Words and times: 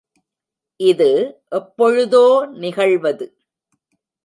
இது 0.79 1.09
எப்பொழுதோ 1.49 2.23
நிகழ்வது. 2.59 3.25